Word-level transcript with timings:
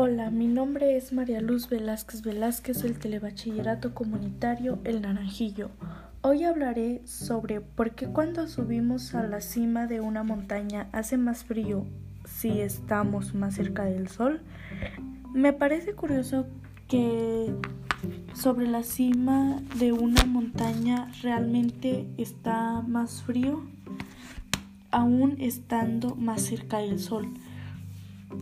Hola, 0.00 0.30
mi 0.30 0.46
nombre 0.46 0.96
es 0.96 1.12
María 1.12 1.40
Luz 1.40 1.68
Velázquez 1.68 2.22
Velázquez 2.22 2.82
del 2.82 3.00
Telebachillerato 3.00 3.94
Comunitario 3.94 4.78
El 4.84 5.02
Naranjillo. 5.02 5.70
Hoy 6.20 6.44
hablaré 6.44 7.02
sobre 7.04 7.60
por 7.60 7.96
qué 7.96 8.06
cuando 8.06 8.46
subimos 8.46 9.16
a 9.16 9.26
la 9.26 9.40
cima 9.40 9.88
de 9.88 10.00
una 10.00 10.22
montaña 10.22 10.88
hace 10.92 11.18
más 11.18 11.42
frío 11.42 11.84
si 12.24 12.60
estamos 12.60 13.34
más 13.34 13.56
cerca 13.56 13.86
del 13.86 14.06
sol. 14.06 14.40
Me 15.34 15.52
parece 15.52 15.94
curioso 15.94 16.46
que 16.86 17.52
sobre 18.34 18.68
la 18.68 18.84
cima 18.84 19.60
de 19.80 19.90
una 19.90 20.24
montaña 20.26 21.10
realmente 21.22 22.06
está 22.18 22.82
más 22.82 23.24
frío 23.24 23.64
aún 24.92 25.38
estando 25.40 26.14
más 26.14 26.42
cerca 26.42 26.78
del 26.78 27.00
sol. 27.00 27.26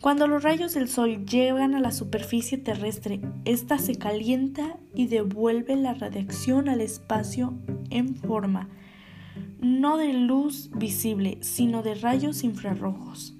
Cuando 0.00 0.26
los 0.26 0.42
rayos 0.42 0.74
del 0.74 0.88
sol 0.88 1.26
llegan 1.26 1.74
a 1.74 1.80
la 1.80 1.92
superficie 1.92 2.58
terrestre, 2.58 3.20
ésta 3.44 3.78
se 3.78 3.96
calienta 3.96 4.78
y 4.94 5.06
devuelve 5.06 5.76
la 5.76 5.94
radiación 5.94 6.68
al 6.68 6.80
espacio 6.80 7.54
en 7.90 8.16
forma 8.16 8.68
no 9.62 9.96
de 9.96 10.12
luz 10.12 10.70
visible, 10.74 11.38
sino 11.40 11.82
de 11.82 11.94
rayos 11.94 12.42
infrarrojos. 12.42 13.34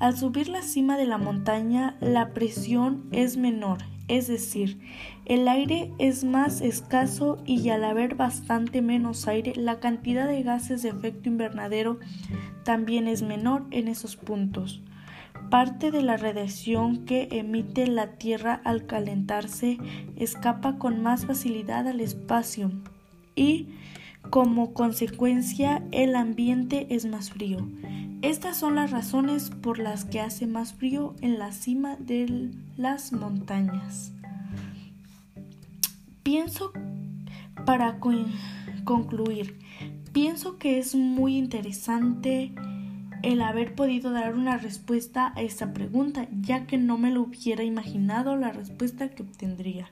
Al 0.00 0.16
subir 0.16 0.48
la 0.48 0.62
cima 0.62 0.96
de 0.96 1.06
la 1.06 1.18
montaña, 1.18 1.96
la 2.00 2.34
presión 2.34 3.04
es 3.12 3.36
menor, 3.36 3.78
es 4.08 4.28
decir, 4.28 4.80
el 5.24 5.48
aire 5.48 5.90
es 5.98 6.24
más 6.24 6.60
escaso 6.60 7.42
y 7.46 7.68
al 7.68 7.84
haber 7.84 8.14
bastante 8.14 8.82
menos 8.82 9.28
aire, 9.28 9.54
la 9.56 9.80
cantidad 9.80 10.28
de 10.28 10.42
gases 10.42 10.82
de 10.82 10.90
efecto 10.90 11.28
invernadero 11.28 11.98
también 12.64 13.08
es 13.08 13.22
menor 13.22 13.66
en 13.70 13.88
esos 13.88 14.16
puntos. 14.16 14.82
Parte 15.50 15.90
de 15.90 16.02
la 16.02 16.16
radiación 16.16 17.04
que 17.04 17.28
emite 17.30 17.86
la 17.86 18.12
Tierra 18.16 18.60
al 18.64 18.86
calentarse 18.86 19.78
escapa 20.16 20.78
con 20.78 21.02
más 21.02 21.26
facilidad 21.26 21.86
al 21.86 22.00
espacio 22.00 22.70
y 23.34 23.68
como 24.30 24.72
consecuencia, 24.72 25.82
el 25.90 26.14
ambiente 26.14 26.86
es 26.90 27.04
más 27.04 27.30
frío. 27.30 27.68
Estas 28.22 28.56
son 28.56 28.76
las 28.76 28.92
razones 28.92 29.50
por 29.50 29.80
las 29.80 30.04
que 30.04 30.20
hace 30.20 30.46
más 30.46 30.74
frío 30.74 31.16
en 31.20 31.40
la 31.40 31.50
cima 31.50 31.96
de 31.96 32.52
las 32.76 33.12
montañas. 33.12 34.12
Pienso, 36.22 36.72
para 37.66 37.98
concluir, 38.84 39.58
pienso 40.12 40.56
que 40.58 40.78
es 40.78 40.94
muy 40.94 41.36
interesante 41.36 42.52
el 43.24 43.42
haber 43.42 43.74
podido 43.74 44.12
dar 44.12 44.34
una 44.34 44.56
respuesta 44.56 45.32
a 45.34 45.42
esta 45.42 45.72
pregunta, 45.72 46.28
ya 46.40 46.68
que 46.68 46.78
no 46.78 46.98
me 46.98 47.10
lo 47.10 47.22
hubiera 47.22 47.64
imaginado 47.64 48.36
la 48.36 48.52
respuesta 48.52 49.08
que 49.08 49.24
obtendría. 49.24 49.90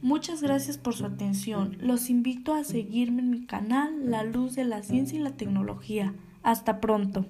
Muchas 0.00 0.42
gracias 0.42 0.78
por 0.78 0.94
su 0.94 1.04
atención. 1.04 1.76
Los 1.80 2.08
invito 2.08 2.54
a 2.54 2.64
seguirme 2.64 3.20
en 3.20 3.30
mi 3.30 3.44
canal 3.44 4.10
La 4.10 4.24
Luz 4.24 4.54
de 4.54 4.64
la 4.64 4.82
Ciencia 4.82 5.18
y 5.18 5.22
la 5.22 5.36
Tecnología. 5.36 6.14
Hasta 6.42 6.80
pronto. 6.80 7.26